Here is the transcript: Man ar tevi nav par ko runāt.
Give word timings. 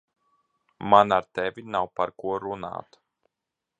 Man 0.89 1.09
ar 1.17 1.25
tevi 1.33 1.61
nav 1.73 1.87
par 1.97 2.09
ko 2.19 2.29
runāt. 2.45 2.91